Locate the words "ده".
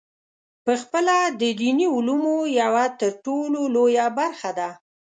4.59-4.69